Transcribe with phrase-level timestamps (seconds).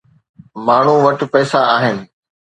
[0.65, 1.97] ماڻهو وٽ پئسا آهن.